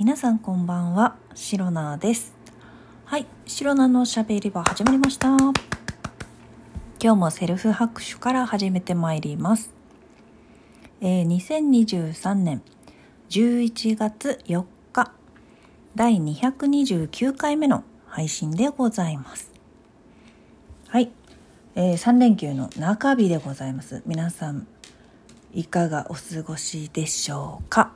[0.00, 2.34] 皆さんこんばんは、シロナです。
[3.04, 5.28] はい、シロナのしゃべり場始まりました。
[5.36, 5.52] 今
[6.98, 9.74] 日もセルフ拍手から始めてまいります。
[11.02, 12.62] えー、2023年
[13.28, 15.12] 11月4日、
[15.94, 19.52] 第229回目の配信でございます。
[20.88, 21.10] はい、
[21.74, 24.02] えー、3連休の中日でございます。
[24.06, 24.66] 皆さん、
[25.52, 27.92] いかがお過ごしでしょうか？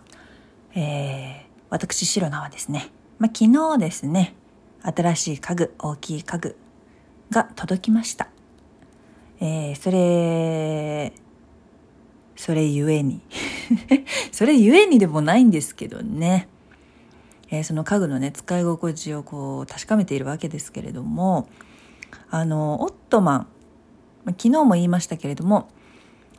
[0.75, 4.37] えー、私、シロナはですね、まあ、昨日ですね、
[4.83, 6.57] 新しい家具、大きい家具
[7.33, 8.29] が届きました。
[9.41, 11.13] えー、それ、
[12.37, 13.23] それゆえに。
[14.31, 16.47] それゆえにでもないんですけどね。
[17.51, 21.49] えー、その家具のね、使い心地をこう確かめているわけですけれども、
[22.31, 23.47] あの、オットマン、
[24.27, 25.69] 昨日も言いましたけれども、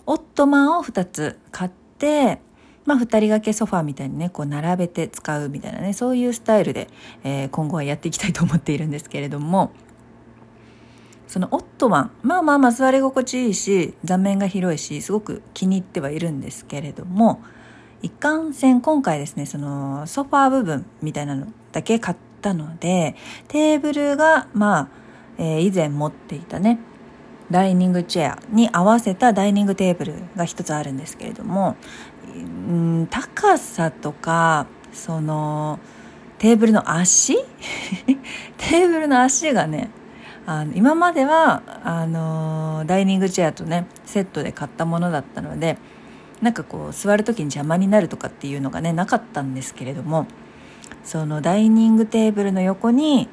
[0.05, 2.39] オットマンを2つ買って、
[2.85, 6.87] まあ、2人掛けソファーみたいにねこう並べて使うみたいなねそういうスタイルで、
[7.23, 9.71] えー、今後はやっていきたいと思っているんですけれども
[11.27, 17.41] そのオットマンまあまあまあ座り心地いいし座面が広いしすごく気に入ってはいるんですけれども
[18.01, 23.15] 一貫線今回ですねそのソファー部分みたいなのだけ買ったので
[23.47, 24.87] テーブルがまあ、
[25.39, 26.79] えー、以前持っていたね
[27.51, 31.75] ダイニングチェアに合わせたダイニングテーブルが一つあるんですけれども、
[32.37, 32.41] う
[32.73, 35.79] ん、高さとかその
[36.37, 37.35] テーブルの足？
[38.57, 39.89] テーブルの足がね
[40.45, 45.77] あの今まではあのダイニングチェアとねセットで買ったものだったので
[46.41, 50.27] なんかこう座る時に邪魔になるとかっていうのがねなかったんですけれども
[51.03, 53.29] そのダイニングテーブルの横に、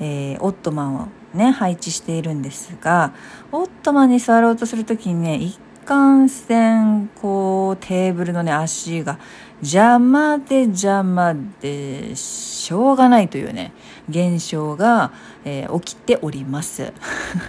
[0.00, 3.12] えー、オットマンをね、配置しているんですが、
[3.52, 5.58] オットマンに座ろうとするときにね、一
[5.90, 9.18] 貫線、こう、テーブルのね、足が
[9.60, 13.72] 邪魔で邪魔で、しょうがないというね、
[14.08, 15.10] 現象が、
[15.44, 16.92] えー、起きております。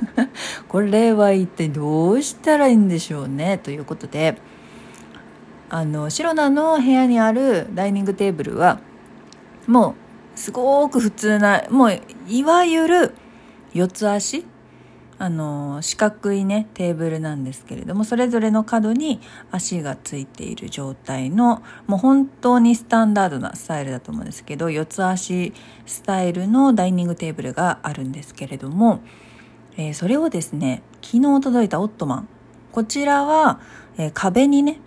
[0.67, 4.41] これは一体どうしたらいいんでしょうね、ということで、
[5.69, 8.79] あの、シロナの部屋にあるダイニングテーブルは、
[9.67, 9.89] も
[10.35, 13.13] う、すごく普通な、もう、いわゆる、
[13.75, 14.43] 四つ足
[15.21, 19.21] あの四角いねテーブルなんですけれどもそれぞれの角に
[19.51, 25.53] 足がついている状態のもう本当にスタンダードなスタイルだと思うんですけど四つ足
[25.85, 29.01] スタイルのダイニングテーブルがあるんですけれども、
[29.77, 32.27] えー、それをですね昨日届いたオットマン。
[32.71, 33.59] こちらは、
[33.99, 34.79] えー、壁にね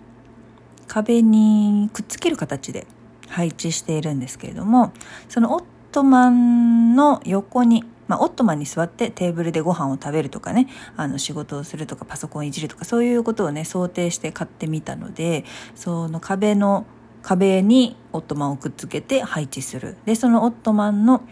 [0.89, 2.87] 壁にくっつける形で
[3.29, 4.91] 配置しているんですけれども
[5.29, 5.63] そのオッ
[5.93, 15.45] トマンの横にまあ、オットマンに座ってテーブルでご飯を食べるとかね、あの仕事をするとかパソコンいじるとかそういうことをね、想定して買ってみたので、
[15.75, 16.85] その壁の、
[17.21, 19.97] 壁にオットマンをくっつけて配置する。
[20.05, 21.23] で、そのオットマンの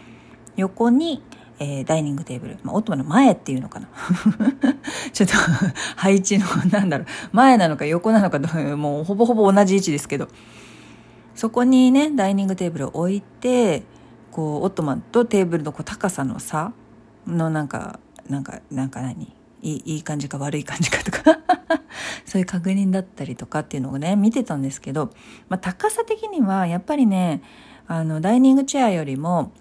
[0.56, 1.22] 横に、
[1.60, 2.58] えー、ダイニングテーブル。
[2.64, 3.88] まあ、オットマンの前っていうのかな。
[5.12, 5.34] ちょっと
[5.94, 8.40] 配置の、なんだろう、前なのか横なのか、
[8.76, 10.28] もうほぼほぼ同じ位置ですけど、
[11.34, 13.84] そこにね、ダイニングテーブルを置いて、
[14.34, 16.72] こうオットマンとテーブルのこう高さの差
[17.24, 19.32] のなんかなんかなんか何？
[19.62, 21.38] いいいい感じか悪い感じかとか。
[22.26, 25.10] そういう確認だったりとかっていうのをね見てたんですけど、
[25.48, 27.42] まあ、高さ的にはやっぱりね
[27.86, 29.52] あのダイニングチェアよりも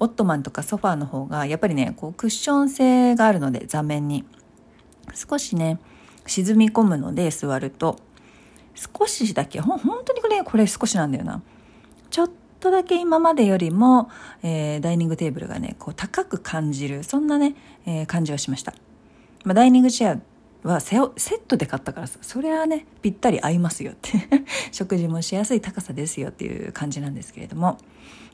[0.00, 4.24] オットマンとかソファーの方がやっぱりねこうクッション性があるので座面に。
[5.14, 5.78] 少しね
[6.26, 7.96] 沈み込むので座ると。
[8.74, 9.60] 少しだけ。
[9.60, 11.40] ほ本当にこれこれ少しなんだよな。
[12.10, 14.10] ちょっっとだけ今までよりも、
[14.42, 17.54] えー、ダイニングテーブルがね、こう高く感じる、そんなね、
[17.86, 18.74] えー、感じはしました。
[19.44, 20.20] まあ、ダイニングチェ
[20.64, 24.28] アはセセットで買ったからさ、それはね、ぴったり合いますよって
[24.72, 27.78] 食事もしやすい高さですよっていう感じなんですけれども、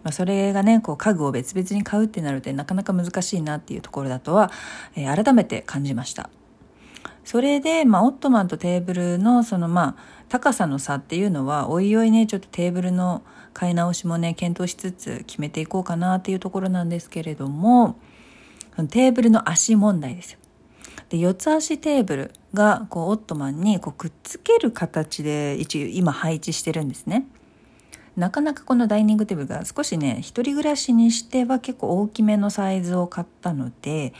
[0.02, 4.50] まあ、それがね、こう家具を別々に買うってなるとなかなか難しいなっていうところだとは、
[4.96, 6.30] えー、改めて感じました。
[7.24, 13.22] それで、まあ、オットマンとテーブルのそのまあ高さの差っていうのはおいおいねちょっとテーブルの
[13.52, 17.98] 買い直しもね検討しつつ決めていこうかなっていうところなんですけれども
[18.90, 20.38] テーブルの足問題ですよ。
[21.08, 27.26] で四つ足テーブルがこうオットマンにこうくっつける形で一応今配置してるんですね。
[28.16, 34.12] なかなかこのダイニングテーブルが少しね一人暮らしにしては結構大きめのサイズを買ったので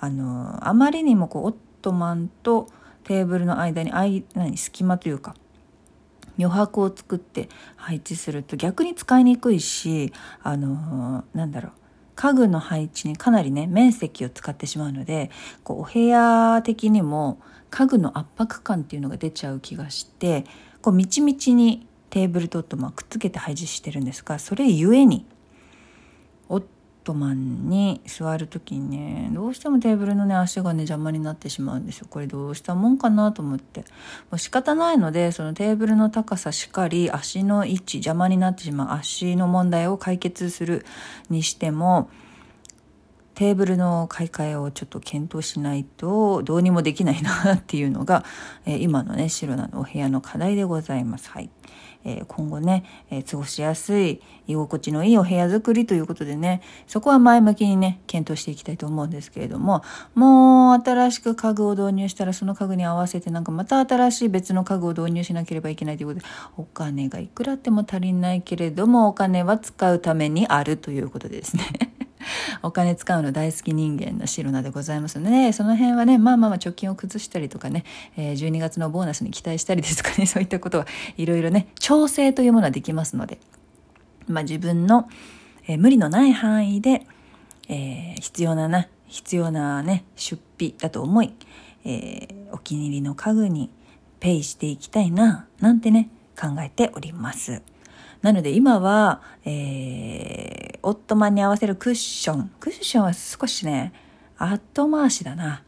[0.00, 2.68] あのあまりにもこうトマンと
[3.04, 5.34] テーブルの間に間何隙間というか
[6.38, 11.72] 余白を作って配置すると逆に使いにくいしあのなんだろう
[12.14, 15.30] 家具の配置にかなりね面積を使ってしまうので
[15.62, 17.40] こうお部屋的にも
[17.70, 20.44] 家具の圧迫感っていうのが出ちゃう気がして
[20.80, 25.26] こうみちみちにテーブルとオットマンくっつけて配置してるんですがそれゆえに
[26.48, 26.64] オッ
[27.08, 32.06] トマンに座る時にねどうしてもテーブルのね足がね邪魔になってしまうんですよ。
[32.10, 33.80] これどうしたもんかなと思って。
[33.80, 33.86] も
[34.32, 40.84] う仕方ないのでそのテーブルの高さしっかり足の位置邪魔になってしまう足の問題を解決する
[41.30, 42.10] にしても
[43.38, 48.24] テーブルの買い替えをちょっと検討しないとどうにもできないなっていうのが、
[48.66, 51.30] えー、今のね白なのお部屋の課題でございます。
[51.30, 51.48] はい。
[52.04, 59.82] えー、今後ね、え、過ごしやすい、居心地のいいお部屋作りということでね、そこは前向きにね、検討していきたいと思うんですけれども、
[60.14, 66.26] もう新しく家具を導入したらその家具に合わせてなんかまた新しい別の家具を導入しなければいけないということで、
[66.56, 71.97] お金がいくらあっても足りないけれども、お金は使うためにあるということですね。
[72.62, 77.84] お金使うの大好き人間のシロナでございますので、ね、その辺はね、まあまあまあ貯金を崩したりとかね、
[78.16, 80.86] えー、12月のボーナスに期待したりですとかね、 そういったことは
[81.16, 83.38] いろいろね、調整というものはできますので、
[84.26, 85.08] まあ自分の、
[85.66, 87.06] えー、無理のない範囲で、
[87.68, 91.32] えー、必要なな、必要なね、出費だと思い、
[91.84, 93.70] えー、お気に入りの家具に
[94.20, 97.62] ペイしていきたいな、なんてね、考えております。
[98.22, 102.50] なので今は、えー、オットマンに合わせるクッション。
[102.60, 103.92] クッションは少しね、
[104.36, 105.62] 後回しだな。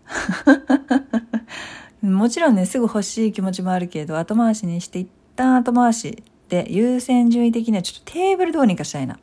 [2.03, 9.19] もちろんね、すぐ欲しい気持ちもあるけど、後回しにして一旦後回しで、優先順位的にはちょっとテーブルどうにかしたいな。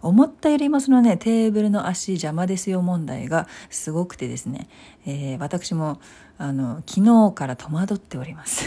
[0.00, 4.68] 思ったよりもそのね、テーブルの足邪魔ですよ問題がすごくてですね、
[5.06, 6.00] えー、私も、
[6.38, 8.64] あの、昨日から戸惑っております。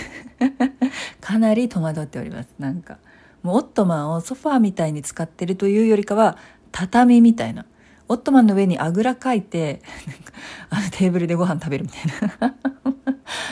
[1.20, 2.50] かなり戸惑っております。
[2.58, 3.00] なんか。
[3.46, 6.36] もうオットマンをソファーみたいに使ってるというよりかは、
[6.72, 7.68] 畳みたいな。
[8.08, 9.84] オットマンの上にあぐらかいて、
[10.72, 12.02] あのテーブルでご飯食べるみたい
[12.40, 12.56] な。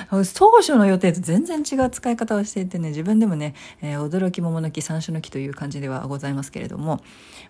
[0.33, 3.53] 当初の予定と全然違う使い方をしていてね、自分でもね、
[3.83, 6.99] えー、驚き桃の木、山椒の木という感じではございますけれども、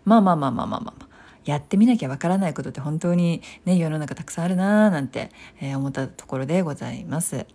[0.04, 1.14] まあまあまあまあまあまあ、まあ
[1.46, 5.32] やってみなきゃわからないことって本当にね、世の中たくさんあるなーなんて、
[5.62, 7.46] えー、思ったところでございます。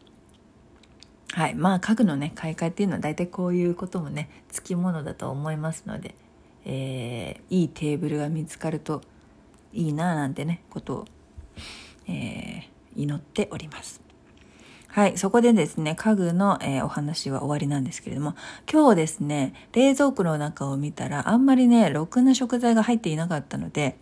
[1.38, 1.54] はい。
[1.54, 6.16] まあ家具のね、買い替えっていうのは大体こういうこともね、つきものだと思いますので、
[6.64, 9.02] えー、いいテーブルが見つかると
[9.72, 11.04] いいななんてね、ことを、
[12.08, 14.00] えー、祈っております。
[14.88, 15.16] はい。
[15.16, 18.34] そこでですね、家具の、えー、お話は終わりなんですけれども、
[18.68, 23.96] 今日ですね、冷蔵庫の中を見たら、あんまりね、ろくな食材が入っていなかったので、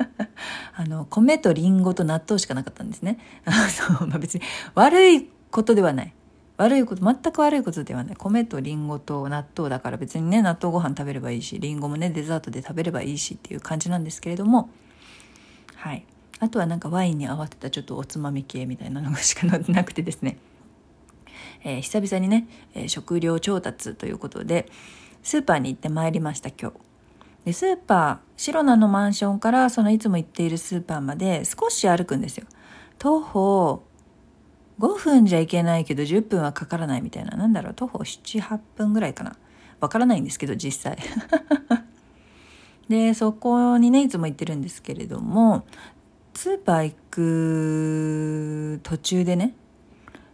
[0.76, 3.18] あの、米とリンゴと納豆しかなかったんですね。
[3.72, 4.42] そう、まあ、別に
[4.74, 6.12] 悪いことではない。
[6.56, 8.16] 悪いこと、全く悪いことではない。
[8.16, 14.70] 米とリンゴと納豆だから別にね、納豆ご飯食べればいいし、リンゴもね、デザートで食べればいいしっていう感じなんですけれども、
[15.74, 16.04] はい。
[16.38, 20.38] あとはなんかワインに合わせたちょっとおつまみ系みたいなのがしかなくてですね、
[21.64, 24.68] えー、久々にね、えー、食料調達ということで、
[25.22, 26.76] スーパーに行ってまいりました、今日。
[27.44, 32.46] で、スーパー、シロナのマンションからそのいつも行っているスーパーまで少し歩くんですよ。
[32.98, 33.82] 徒歩
[34.78, 37.36] 5分じゃいけないけど10分はかからないみたいな。
[37.36, 39.36] なんだろう、徒歩7、8分ぐらいかな。
[39.80, 40.98] わからないんですけど、実際。
[42.88, 45.64] で、そこにね、いつも行ってるんですけれども、
[46.34, 49.54] スーパー行く途中でね、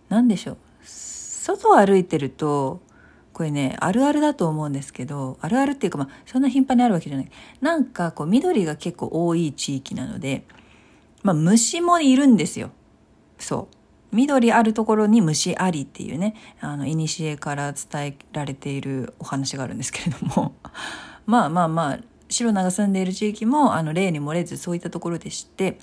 [0.09, 0.57] 何でしょう。
[0.85, 2.81] 外を歩いてると、
[3.33, 7.31] これね、あるあるだと思うんですけど、あるあるっていうかまあ、そんな頻繁にあるわけじゃない。
[7.61, 10.45] なんかこう、緑が結構多い地域なので、
[11.23, 12.71] まあ、虫もいるんですよ。
[13.39, 13.82] そう。
[14.13, 20.55] 緑あるところに虫ありっていうね、あの、古から伝えられているお話があるんですけれども、
[21.27, 25.79] まあまあまあ、白名が住んでいる地域も、あの、例に漏れずそういったところでして、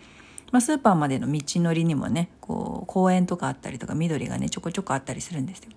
[0.51, 5.71] まあ、スーパーまでの道のりにもね、こう、公園とかあったりとか、緑がね、ちょこちょこあったりするんですよ。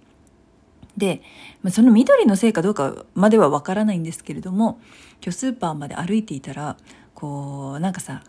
[0.97, 1.23] で、
[1.63, 4.79] まあ、その緑のせいかどうかまではわからないんですけれども、
[5.23, 6.77] 今日スーパーまで歩いていたら、
[7.15, 8.23] こう、なんかさ、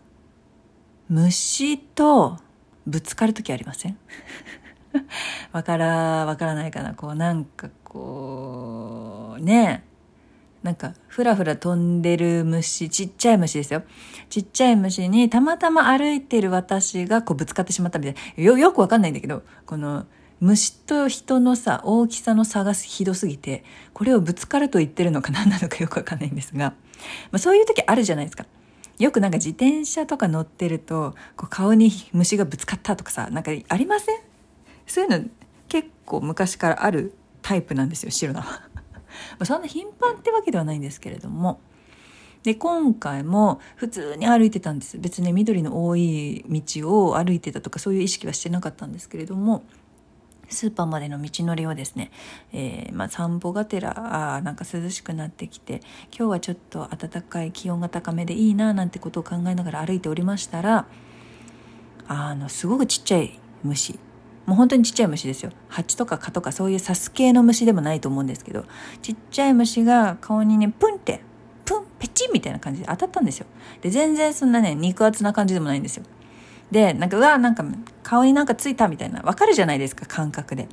[1.09, 2.39] 虫と
[2.85, 3.97] ぶつかる時ありません？
[5.51, 6.93] わから、わからないかな？
[6.93, 9.83] こうなんかこう、ね
[10.63, 13.83] なんか、ふらふら飛んでる虫、ちっちゃい虫ですよ。
[14.29, 18.43] ちっちゃい虫にたまたま歩いてる私がこうぶつかってしまったみたいな。
[18.43, 20.05] よ、よくわかんないんだけど、この、
[20.39, 26.73] 虫と人のさ、大きさの差がひどすぎて、これをぶつかると言ってるのか何なのかよくわかんないんですが、ま
[27.33, 28.45] あそういう時あるじゃないですか。
[29.03, 34.19] よくなんか自転車とか乗ってるとこう顔に虫がぶつかったとかさなんかありません？
[34.87, 35.25] そういうの
[35.67, 38.69] 結構昔からあるタイプなんですよ白菜は。
[39.45, 41.59] そんな頻繁ってわけではないんですけれども。
[42.43, 44.97] で、今回も普通に歩いてたんです。
[44.97, 49.63] 別に緑の多い道を歩いてたとかそういう意識はしてなかったんですけれども、
[50.53, 52.11] スーパーまでの道のりをですね、
[52.53, 55.81] えー、まあ、散歩がてらあなんか涼しくなってきて
[56.17, 60.85] 今日はちょっと暖かい気温が高めでいいななんてことを考えながら歩いておりましたら
[62.07, 63.99] あのすごくちっちゃい虫。
[64.45, 65.51] もう本当にちっちゃい虫ですよ。
[65.69, 68.65] 蜂とか蚊とかそういうサス系の虫でもないと思うんですけど
[69.01, 71.21] ちっちゃい虫が顔にねプンって
[71.63, 73.45] プンペチンみたいな感じで当たったんですよ。
[73.81, 76.03] で全然そんなね肉厚な感じでもないんですよ。
[76.71, 77.63] でなんかうわなんか
[78.03, 79.21] 顔になんかついたみたいな。
[79.21, 80.67] わかるじゃないですか感覚で。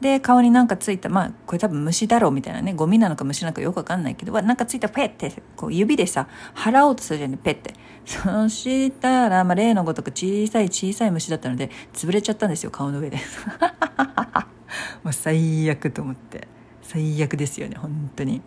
[0.00, 2.74] で顔になんかついたまあこれ多分虫だろうみたいなね。
[2.74, 7.74] ゴミなのか虫なのかよくわかんないけどわなんかついたペッてこう指でさ払おうとするじゃんねペッて。
[8.04, 13.18] そしたら、まあ、例のごとく小さい小さい虫だったので潰れちゃったんですよ顔の上で。
[15.02, 16.46] もう最悪と思って。
[16.82, 18.42] 最悪ですよね本当に。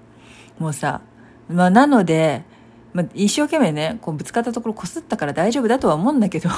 [0.59, 1.01] もうさ
[1.49, 2.43] まあなので
[2.93, 6.49] まあ、一生懸命ねこうぶつかったところこすったから大丈夫だとは思うんだけど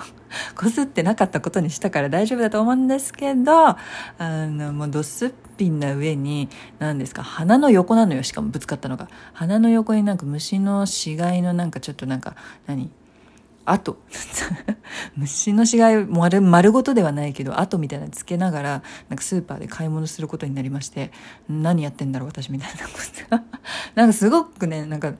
[0.56, 3.76] こすってなかったことにしたから大丈夫だと思うんですけどあ
[4.18, 6.48] のもうドスッピンな上に
[6.78, 9.08] 何ですか鼻の横なのよしかもぶつかったのが。
[9.32, 12.34] 鼻の横になんか虫の死骸のなんかちょっとなんか
[12.66, 12.90] 何？
[13.66, 13.98] あと
[15.16, 21.12] 虫の死骸丸丸ごとではないけど跡みたいなのつけながらなんかスーパーで買い物することになりまして
[21.48, 22.92] 何やってんだろう私みたいなこ
[23.30, 23.44] と。
[23.94, 25.14] なんかすごくねなんか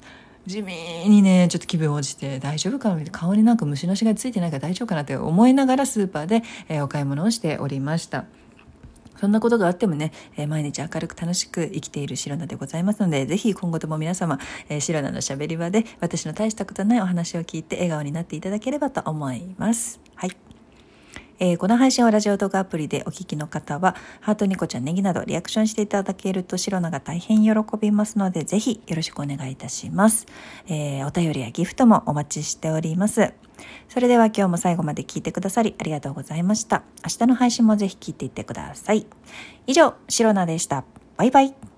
[0.46, 0.74] 地味
[1.08, 8.26] にねちょっと気分落ちて大丈夫かな顔になんか虫の死がついてないから大丈夫かなって思いながらスーパーで、えー、お買い物をしておりました
[9.16, 20.00] そんなことがあってもね、えー、毎日明るく楽しく生きているシロナでございますので、ぜひ今後とも皆様、えー、シロナのしゃべり場で私の大したことないお話を聞いて笑顔になっていただければと思います。
[20.14, 20.43] はい。
[21.38, 27.50] えー、この配信をラジオ動画アプリでお聞きの方は、ハートニコちゃんネギなどリアクションしていただけると、シロナが大変喜
[27.80, 30.26] びますので、ぜひよろしくお願いいたします。
[30.66, 33.32] えー、お便りやギフトもお待ちしております。
[33.88, 36.82] それでは今日も最後まで聞いてくださりありがとうございました。
[37.04, 39.06] 明日の配信もぜひ聞いていってください。
[39.66, 40.84] 以上、シロナでした。
[41.16, 41.73] バイバイ。